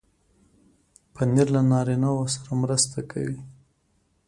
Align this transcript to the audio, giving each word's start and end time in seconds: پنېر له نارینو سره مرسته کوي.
پنېر 1.13 1.47
له 1.55 1.61
نارینو 1.71 2.13
سره 2.33 2.51
مرسته 2.61 2.99
کوي. 3.11 3.39